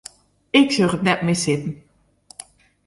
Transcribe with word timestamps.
Ik 0.59 0.67
sjoch 0.71 0.95
it 0.97 1.03
net 1.07 1.21
mear 1.25 1.39
sitten. 1.43 1.73